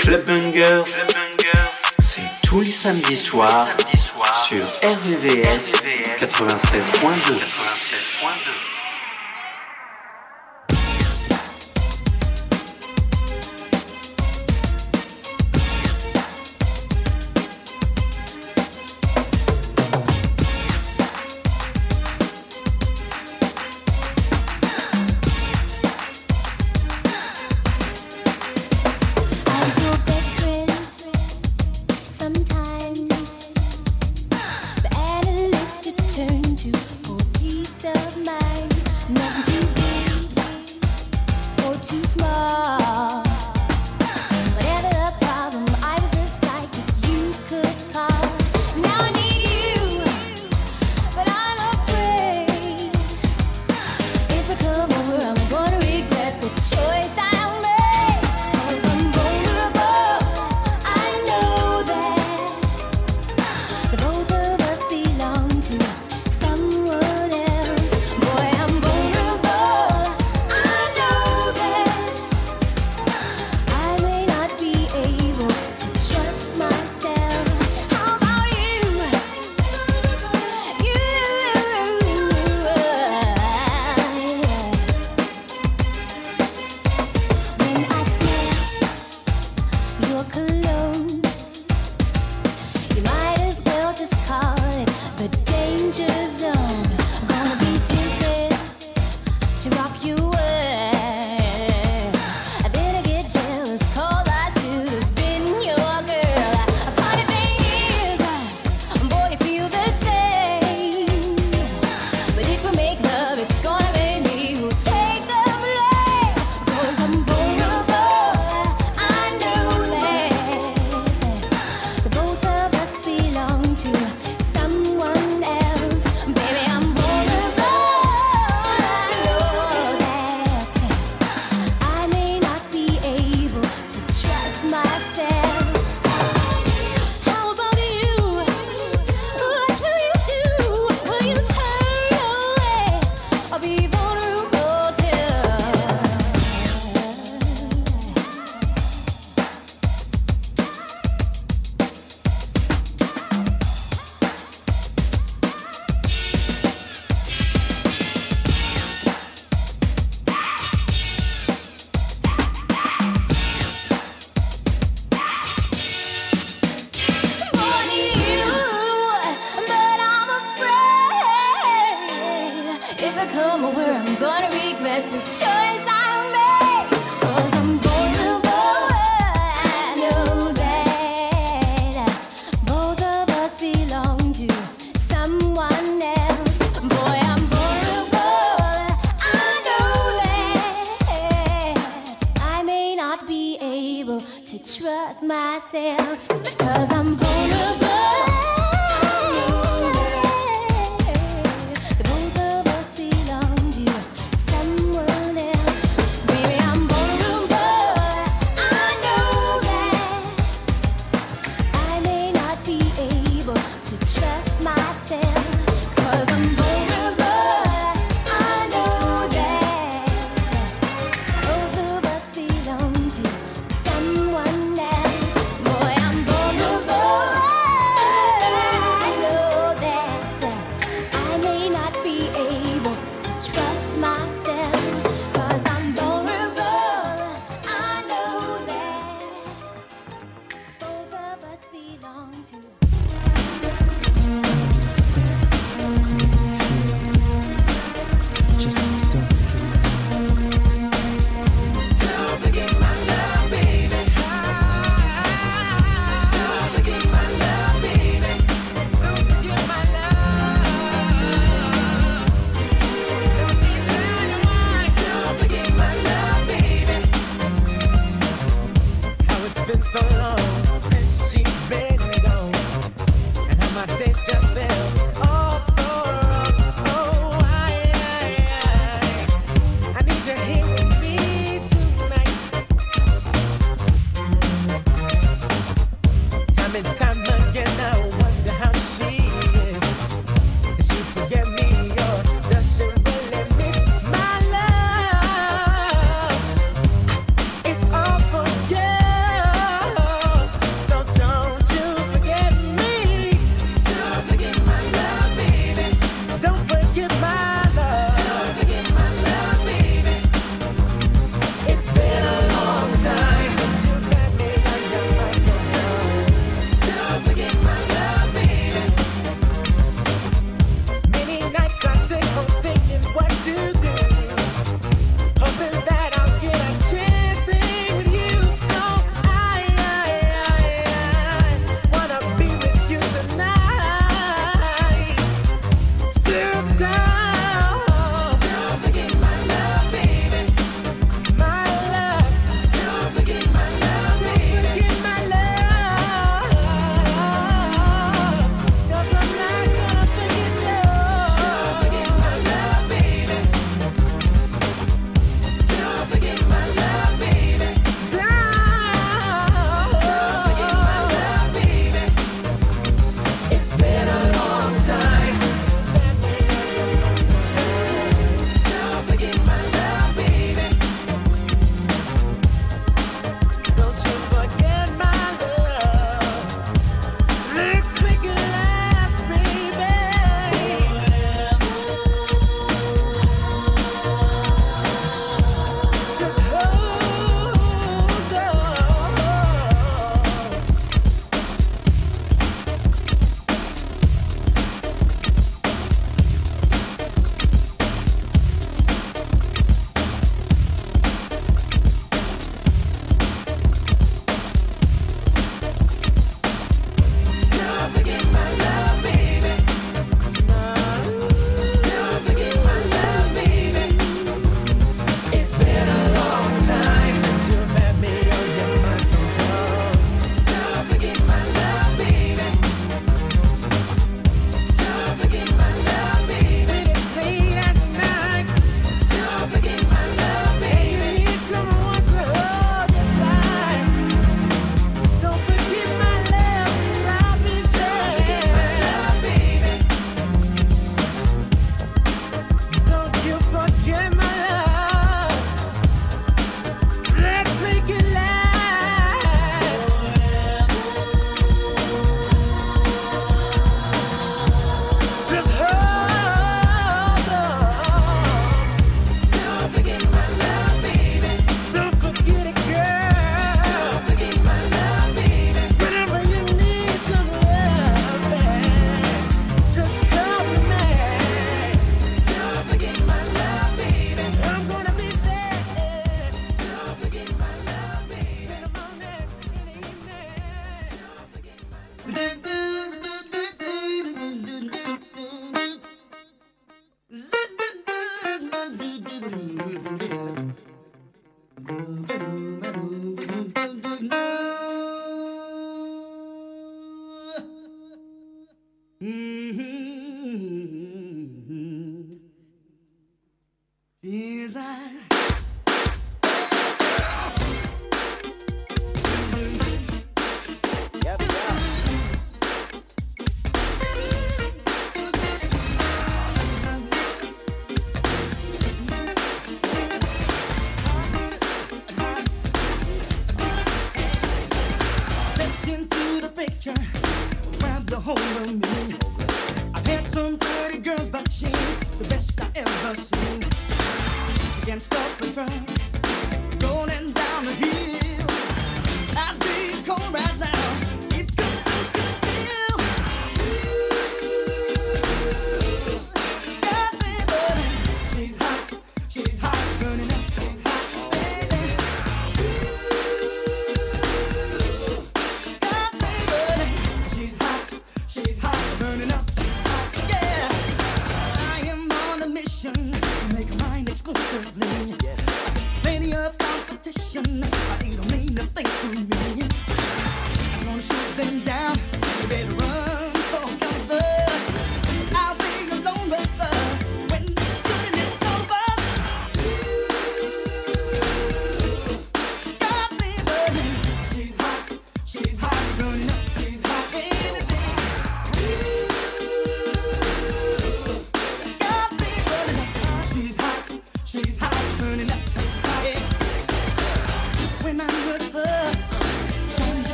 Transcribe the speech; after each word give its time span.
Clubbangers, 0.00 0.84
c'est 1.98 2.28
tous 2.44 2.60
les 2.60 2.70
samedis 2.70 3.16
soirs 3.16 3.68
soir 3.96 4.34
sur 4.34 4.64
RVVS 4.82 5.72
96.2. 6.18 7.38
96 7.38 8.10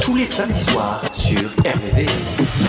Tous 0.00 0.16
les 0.16 0.24
samedis 0.24 0.64
soirs 0.64 1.02
sur 1.12 1.40
RVVS. 1.40 2.65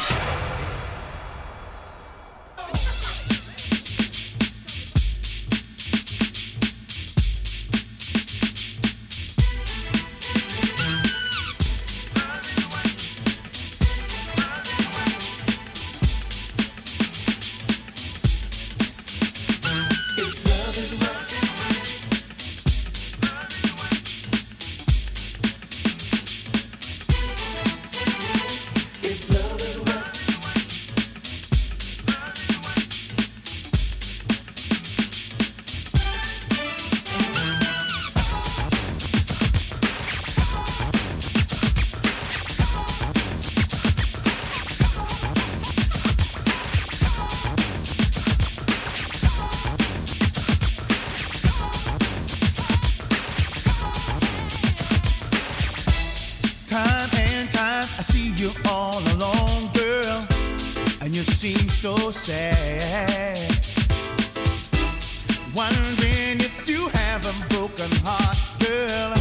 Wondering 65.56 66.40
if 66.40 66.70
you 66.70 66.88
have 66.90 67.26
a 67.26 67.34
broken 67.50 67.92
heart, 68.06 68.38
girl, 68.60 69.14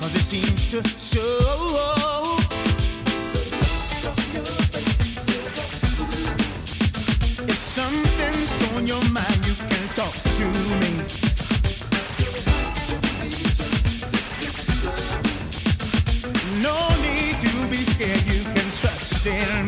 cause 0.00 0.14
it 0.14 0.22
seems 0.22 0.70
to 0.70 0.82
show. 0.88 2.38
If 7.46 7.58
something's 7.58 8.54
on 8.74 8.86
your 8.86 9.04
mind, 9.10 9.46
you 9.46 9.54
can 9.54 9.88
talk 9.94 10.14
to 10.38 10.46
me. 10.80 10.92
No 16.62 16.76
need 17.02 17.36
to 17.40 17.52
be 17.68 17.84
scared, 17.84 18.24
you 18.26 18.42
can 18.54 18.70
trust 18.70 19.26
in 19.26 19.59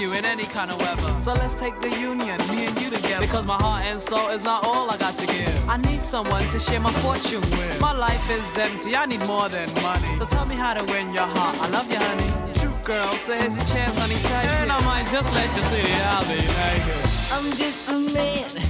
you 0.00 0.12
in 0.12 0.24
any 0.24 0.44
kind 0.44 0.70
of 0.70 0.80
weather. 0.80 1.20
So 1.20 1.32
let's 1.32 1.54
take 1.54 1.80
the 1.80 1.90
union, 1.90 2.38
me 2.48 2.66
and 2.66 2.80
you 2.80 2.90
together. 2.90 3.20
Because 3.20 3.46
my 3.46 3.56
heart 3.56 3.84
and 3.86 4.00
soul 4.00 4.28
is 4.28 4.44
not 4.44 4.64
all 4.64 4.90
I 4.90 4.96
got 4.96 5.16
to 5.16 5.26
give. 5.26 5.68
I 5.68 5.76
need 5.76 6.02
someone 6.02 6.46
to 6.48 6.58
share 6.58 6.80
my 6.80 6.92
fortune 6.94 7.40
with. 7.40 7.80
My 7.80 7.92
life 7.92 8.30
is 8.30 8.56
empty, 8.56 8.94
I 8.94 9.06
need 9.06 9.24
more 9.26 9.48
than 9.48 9.72
money. 9.82 10.16
So 10.16 10.24
tell 10.24 10.46
me 10.46 10.54
how 10.54 10.74
to 10.74 10.84
win 10.92 11.12
your 11.12 11.26
heart. 11.26 11.56
I 11.60 11.68
love 11.68 11.90
you, 11.90 11.98
honey. 11.98 12.52
Truth 12.54 12.82
girl, 12.84 13.12
so 13.14 13.34
here's 13.34 13.56
your 13.56 13.66
chance, 13.66 13.98
honey. 13.98 14.16
Take 14.16 14.32
and. 14.32 14.72
I 14.72 14.80
might 14.84 15.10
just 15.10 15.32
let 15.32 15.54
you 15.56 15.64
see 15.64 15.80
how 15.80 16.22
they 16.24 16.40
be 16.40 16.44
it. 16.44 17.32
I'm 17.32 17.52
just 17.56 17.88
a 17.90 17.98
man. 17.98 18.67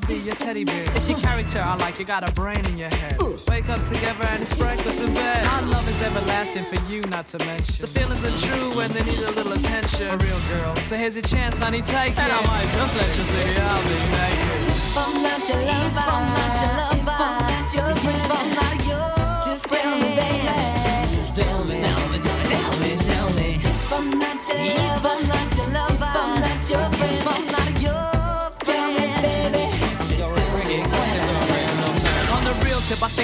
I'll 0.00 0.08
be 0.08 0.18
your 0.22 0.34
teddy 0.34 0.64
bear. 0.64 0.84
It's 0.96 1.08
your 1.08 1.18
character 1.18 1.58
I 1.58 1.76
like, 1.76 1.98
you 1.98 2.04
got 2.04 2.26
a 2.26 2.32
brain 2.32 2.64
in 2.66 2.78
your 2.78 2.88
head. 2.88 3.20
Wake 3.48 3.68
up 3.68 3.84
together 3.84 4.24
and 4.28 4.40
it's 4.40 4.54
breakfast 4.54 5.02
in 5.02 5.12
bed. 5.12 5.46
Our 5.46 5.62
love 5.62 5.86
is 5.88 6.00
everlasting 6.02 6.64
for 6.64 6.80
you, 6.90 7.02
not 7.02 7.26
to 7.28 7.38
mention. 7.44 7.82
The 7.82 7.86
feelings 7.86 8.24
are 8.24 8.48
true 8.48 8.74
when 8.76 8.92
they 8.92 9.02
need 9.02 9.18
a 9.18 9.30
little 9.32 9.52
attention. 9.52 10.06
A 10.08 10.16
real 10.16 10.40
girl. 10.48 10.74
So 10.76 10.96
here's 10.96 11.16
your 11.16 11.24
chance, 11.24 11.58
honey, 11.58 11.82
take 11.82 12.12
it. 12.12 12.18
And 12.18 12.32
I 12.32 12.40
might 12.46 12.70
just 12.72 12.96
let 12.96 13.08
you 13.16 13.24
see 13.24 13.60
I'll 13.60 13.82
be 13.82 13.96
naked. 14.16 14.72
If 14.72 14.96
I'm 14.96 15.22
not 15.22 15.48
your 15.48 15.60
lover, 15.68 16.00
if 16.00 16.08
I'm 16.16 16.26
not 16.38 16.54
your 16.62 16.72
lover, 16.80 17.10
if 17.10 17.20
I'm 17.20 17.36
not 17.50 17.68
your 17.74 17.92
friend, 18.00 18.24
if 18.24 18.32
I'm 18.40 18.48
not 18.56 18.78
yours, 18.88 19.44
just 19.46 19.64
tell 19.68 19.94
me, 20.00 20.08
baby. 20.16 21.12
Just 21.12 21.36
tell 21.36 21.64
me, 21.64 21.80
tell 21.80 22.08
me, 22.08 22.18
just 22.18 22.44
tell 22.48 22.72
me, 22.80 22.90
tell 23.04 23.30
me. 23.34 23.60
If 23.62 23.92
I'm 23.92 24.08
not 24.16 24.40
your 24.48 24.64
lover, 24.64 25.12
if 25.12 25.12
I'm 25.12 25.28
not 25.28 25.48
your 25.56 25.68
lover, 25.76 26.08
if 26.08 26.16
I'm 26.16 26.40
not 26.40 26.70
your 26.70 26.88
friend, 26.96 27.49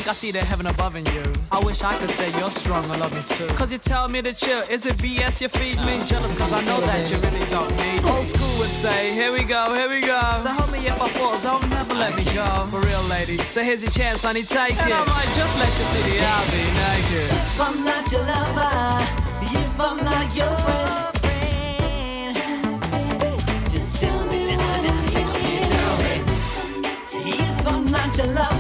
think 0.07 0.17
I 0.17 0.21
see 0.21 0.31
the 0.31 0.45
heaven 0.45 0.67
above 0.67 0.95
in 0.95 1.05
you. 1.07 1.23
I 1.51 1.59
wish 1.65 1.83
I 1.83 1.99
could 1.99 2.11
say 2.11 2.31
you're 2.39 2.51
strong 2.51 2.85
and 2.91 3.01
love 3.01 3.13
me 3.13 3.23
too. 3.23 3.49
Cause 3.57 3.73
you 3.73 3.79
tell 3.79 4.09
me 4.09 4.23
to 4.23 4.33
chill. 4.33 4.61
Is 4.71 4.87
it 4.87 4.97
BS 4.99 5.41
you 5.41 5.49
feed 5.49 5.79
me? 5.85 5.99
Jealous 6.07 6.33
cause 6.35 6.53
I 6.53 6.63
know 6.65 6.81
that 6.81 7.11
you 7.11 7.17
really 7.19 7.45
don't 7.51 7.71
need 7.83 8.03
me. 8.05 8.11
Old 8.11 8.25
school 8.25 8.59
would 8.59 8.71
say, 8.71 9.13
here 9.13 9.33
we 9.33 9.43
go, 9.43 9.75
here 9.75 9.89
we 9.89 10.01
go. 10.01 10.21
So 10.41 10.51
hold 10.51 10.71
me 10.71 10.79
if 10.87 11.01
I 11.01 11.09
fall, 11.09 11.41
don't 11.41 11.69
never 11.71 11.95
let 11.95 12.15
me 12.15 12.25
go. 12.25 12.47
For 12.71 12.81
real, 12.87 13.03
lady. 13.05 13.39
So 13.39 13.63
here's 13.65 13.83
your 13.83 13.91
chance, 13.91 14.23
honey, 14.23 14.45
take 14.45 14.75
it. 14.75 14.79
And 14.79 14.93
I 14.95 15.05
might 15.07 15.31
just 15.35 15.59
let 15.59 15.73
you 15.79 15.85
see 15.87 16.03
the 16.03 16.25
I'll 16.25 16.51
be 16.55 16.63
naked. 16.83 17.31
If 17.33 17.61
I'm 17.61 17.85
not 17.85 18.13
your 18.13 18.23
lover, 18.31 19.03
if 19.43 19.81
I'm 19.81 19.99
not 20.05 20.37
your 20.37 20.55
friend, 21.21 22.35
just 23.73 24.01
tell 24.01 24.27
me, 24.27 24.47
tell 24.47 24.83
me, 24.83 24.91
tell 25.11 25.33
me, 25.35 25.67
tell 25.75 25.97
me. 25.99 26.15
If 27.43 27.67
I'm 27.67 27.91
not 27.91 28.17
your 28.17 28.29
lover, 28.29 28.56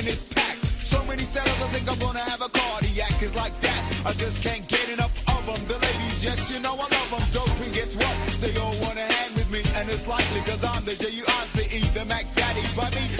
and 0.00 0.08
it's 0.08 0.32
packed. 0.32 0.64
So 0.80 1.04
many 1.04 1.22
sellers, 1.22 1.60
I 1.60 1.68
think 1.76 1.84
I'm 1.90 1.98
gonna 1.98 2.24
have 2.32 2.40
a 2.40 2.48
cardiac. 2.48 3.12
It's 3.20 3.36
like 3.36 3.52
that, 3.60 3.80
I 4.06 4.12
just 4.12 4.42
can't 4.42 4.66
get 4.66 4.88
enough 4.88 5.12
of 5.28 5.44
them. 5.44 5.60
The 5.68 5.76
ladies, 5.76 6.24
yes, 6.24 6.50
you 6.50 6.58
know 6.60 6.72
I 6.72 6.88
love 6.88 7.10
them. 7.12 7.24
Dope, 7.32 7.60
and 7.60 7.72
guess 7.72 7.96
what? 7.96 8.16
They 8.40 8.56
all 8.56 8.74
wanna 8.80 9.04
hang 9.04 9.34
with 9.34 9.50
me, 9.52 9.60
and 9.76 9.88
it's 9.90 10.06
likely, 10.06 10.40
cause 10.48 10.64
I'm 10.64 10.84
the 10.84 10.96
J-U-I-C-E, 10.96 11.80
the 11.92 12.04
Mac 12.06 12.24
Daddy. 12.34 12.64
By 12.74 12.88
me, 12.96 13.19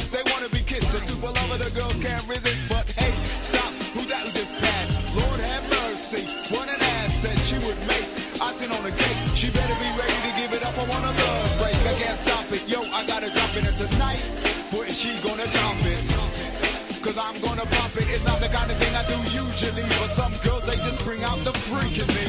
usually. 19.63 19.83
But 19.83 20.11
some 20.11 20.33
girls, 20.45 20.67
they 20.67 20.77
just 20.77 21.05
bring 21.05 21.23
out 21.23 21.39
the 21.45 21.53
freak 21.53 21.99
in 21.99 22.07
me. 22.09 22.27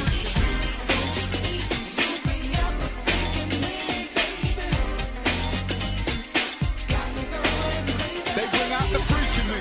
They 8.35 8.47
bring 8.57 8.71
out 8.71 8.89
the 8.91 8.99
freak 9.09 9.33
in 9.39 9.47
me. 9.51 9.59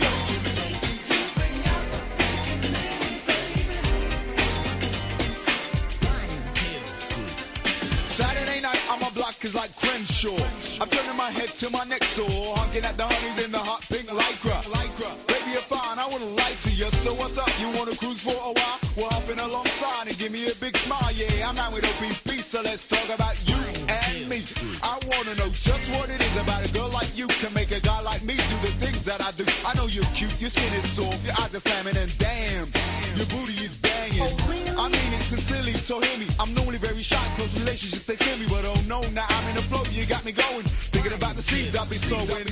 Saturday 8.16 8.60
night, 8.60 8.80
my 9.00 9.10
block 9.10 9.44
is 9.44 9.54
like 9.54 9.74
Crenshaw. 9.76 10.36
I'm 10.80 10.88
turning 10.88 11.16
my 11.16 11.30
head 11.30 11.48
to 11.48 11.70
my 11.70 11.84
next 11.84 12.16
door, 12.16 12.56
honking 12.56 12.84
at 12.84 12.96
the 12.96 13.04
honeys 13.04 13.39
Out 21.70 21.74
with 21.74 21.84
OPP, 21.86 22.40
so 22.40 22.62
let's 22.62 22.86
talk 22.86 23.06
about 23.14 23.36
you 23.46 23.54
and 23.86 24.28
me. 24.28 24.42
I 24.82 24.98
wanna 25.06 25.34
know 25.36 25.50
just 25.54 25.86
what 25.94 26.10
it 26.10 26.20
is 26.20 26.36
about 26.42 26.66
a 26.66 26.72
girl 26.72 26.88
like 26.88 27.16
you 27.16 27.26
can 27.38 27.52
make 27.54 27.70
a 27.70 27.80
guy 27.80 28.00
like 28.02 28.22
me 28.22 28.34
do 28.34 28.56
the 28.66 28.74
things 28.82 29.04
that 29.04 29.22
I 29.22 29.30
do. 29.32 29.44
I 29.66 29.74
know 29.74 29.86
you're 29.86 30.04
cute, 30.14 30.34
your 30.40 30.50
skin 30.50 30.72
is 30.74 30.90
soft, 30.90 31.22
your 31.24 31.34
eyes 31.38 31.54
are 31.54 31.60
slamming, 31.60 31.96
and 31.96 32.10
damn, 32.18 32.66
your 33.14 33.26
booty 33.26 33.54
is 33.62 33.78
banging. 33.78 34.22
Oh, 34.22 34.82
I 34.82 34.88
mean 34.88 35.10
it 35.14 35.22
sincerely, 35.22 35.74
so 35.74 36.00
hear 36.00 36.18
me. 36.18 36.26
I'm 36.40 36.52
normally 36.54 36.78
very 36.78 37.02
shy, 37.02 37.22
close 37.36 37.54
relationships 37.60 38.06
they 38.06 38.16
kill 38.16 38.38
me, 38.38 38.46
but 38.48 38.64
oh 38.64 38.78
no, 38.88 39.02
now 39.14 39.26
I'm 39.28 39.46
in 39.50 39.54
the 39.54 39.62
flow. 39.70 39.84
You 39.92 40.06
got 40.06 40.24
me 40.24 40.32
going, 40.32 40.66
thinking 40.90 41.12
about 41.12 41.36
the 41.36 41.42
seeds 41.42 41.76
I'll 41.76 41.86
be 41.86 42.02
sowing. 42.10 42.50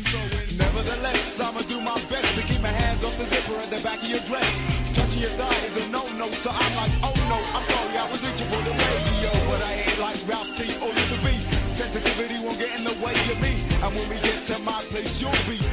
Nevertheless, 0.58 1.40
I'ma 1.40 1.62
do 1.66 1.80
my 1.80 1.98
best 2.06 2.34
to 2.38 2.42
keep 2.46 2.62
my 2.62 2.70
hands 2.70 3.02
off 3.02 3.16
the 3.18 3.24
zipper 3.24 3.58
at 3.58 3.70
the 3.70 3.82
back 3.82 3.98
of 3.98 4.08
your 4.08 4.22
dress. 4.30 4.46
Touching 4.94 5.22
your 5.22 5.34
thigh 5.38 5.58
is 5.66 5.86
a 5.86 5.90
no-no, 5.90 6.26
so 6.42 6.50
I'm 6.50 6.74
like, 6.78 6.92
oh 7.02 7.14
no, 7.26 7.38
I'm 7.54 7.66
sorry, 7.66 7.96
I 7.98 8.06
was 8.10 8.20
reaching 8.22 8.47
and 13.88 13.98
when 13.98 14.08
we 14.10 14.16
get 14.16 14.44
to 14.44 14.58
my 14.62 14.80
place, 14.90 15.20
you'll 15.20 15.30
be 15.48 15.67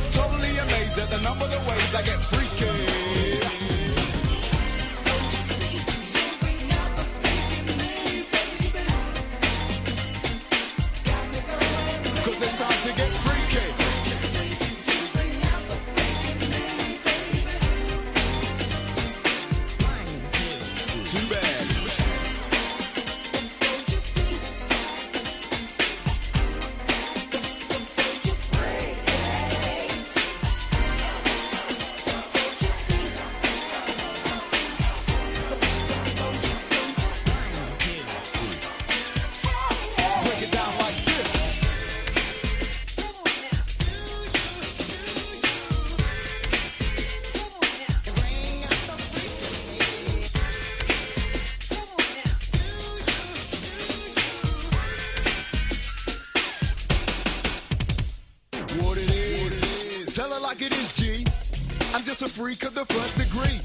freak 62.45 62.63
of 62.65 62.75
the 62.75 62.85
first 62.93 63.17
degree. 63.17 63.59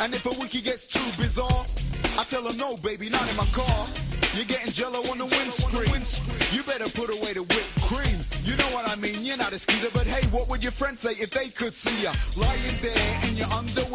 And 0.00 0.14
if 0.14 0.24
a 0.24 0.30
wiki 0.40 0.62
gets 0.62 0.86
too 0.86 1.04
bizarre, 1.20 1.66
I 2.18 2.24
tell 2.24 2.50
her 2.50 2.56
no, 2.56 2.78
baby, 2.78 3.10
not 3.10 3.28
in 3.28 3.36
my 3.36 3.44
car. 3.52 3.84
You're 4.32 4.46
getting 4.46 4.72
jello 4.72 5.00
on 5.12 5.18
the 5.18 5.26
windscreen. 5.26 6.00
You 6.56 6.62
better 6.62 6.88
put 6.96 7.10
away 7.10 7.34
the 7.34 7.42
whipped 7.42 7.76
cream. 7.82 8.16
You 8.42 8.56
know 8.56 8.70
what 8.72 8.88
I 8.88 8.96
mean? 8.96 9.22
You're 9.22 9.36
not 9.36 9.52
a 9.52 9.58
skeeter, 9.58 9.90
but 9.92 10.06
hey, 10.06 10.26
what 10.28 10.48
would 10.48 10.62
your 10.62 10.72
friends 10.72 11.00
say 11.00 11.12
if 11.20 11.28
they 11.28 11.50
could 11.50 11.74
see 11.74 11.92
you 12.00 12.12
lying 12.40 12.76
there 12.80 13.28
in 13.28 13.36
your 13.36 13.52
underwear? 13.52 13.91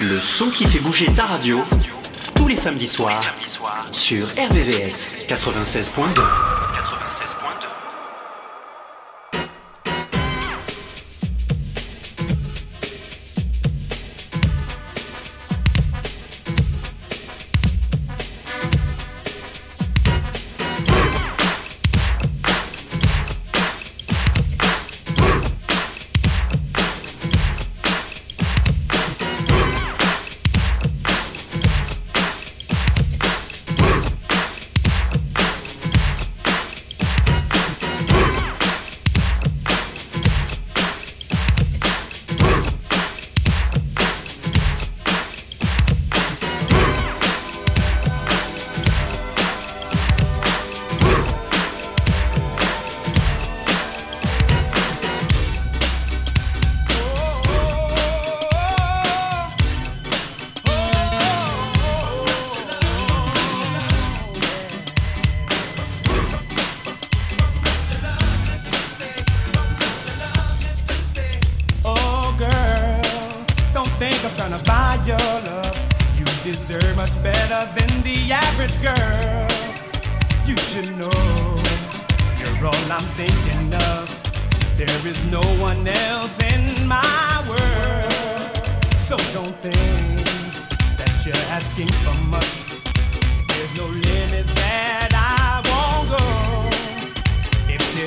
Le 0.00 0.20
son 0.20 0.50
qui 0.50 0.66
fait 0.66 0.78
bouger 0.78 1.06
ta 1.06 1.24
radio, 1.24 1.62
tous 2.34 2.48
les 2.48 2.56
samedis 2.56 2.86
soirs, 2.86 3.24
sur 3.92 4.26
RVVS 4.26 5.26
96.2. 5.26 6.53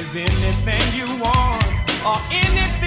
is 0.08 0.16
anything 0.16 0.82
you 0.96 1.06
want 1.22 1.64
or 2.06 2.18
anything. 2.32 2.87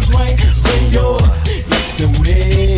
feels 0.00 0.92
you're 0.92 1.20
next 1.68 1.98
to 1.98 2.08
me. 2.20 2.76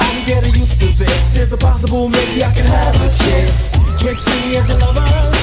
I'm 0.00 0.26
getting 0.26 0.54
used 0.54 0.78
to 0.80 0.86
this. 0.86 1.36
Is 1.36 1.52
it 1.52 1.60
possible 1.60 2.08
maybe 2.08 2.44
I 2.44 2.52
can 2.52 2.66
have 2.66 2.96
a 2.96 3.08
kiss? 3.24 3.76
Can't 4.00 4.18
see 4.18 4.56
as 4.56 4.68
a 4.70 4.78
lover. 4.78 5.39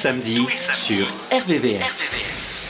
Tous 0.00 0.06
les 0.06 0.12
samedis 0.12 0.46
sur 0.72 1.06
RVVS. 1.30 2.69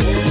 chances. 0.00 0.29